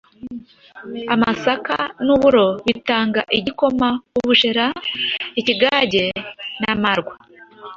[1.13, 4.65] amasaka n’uburo bitanga igikoma, ubushera,
[5.39, 6.05] ikigage
[6.61, 7.13] n’amarwa.